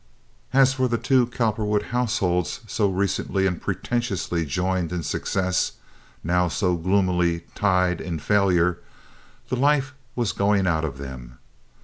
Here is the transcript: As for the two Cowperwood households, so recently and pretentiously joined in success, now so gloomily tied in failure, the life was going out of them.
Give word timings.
As 0.51 0.73
for 0.73 0.87
the 0.87 0.97
two 0.97 1.27
Cowperwood 1.27 1.83
households, 1.93 2.61
so 2.65 2.89
recently 2.89 3.45
and 3.45 3.61
pretentiously 3.61 4.47
joined 4.47 4.91
in 4.91 5.03
success, 5.03 5.73
now 6.23 6.47
so 6.47 6.75
gloomily 6.75 7.41
tied 7.53 8.01
in 8.01 8.17
failure, 8.17 8.79
the 9.49 9.55
life 9.55 9.93
was 10.15 10.31
going 10.31 10.65
out 10.65 10.83
of 10.85 10.97
them. 10.97 11.37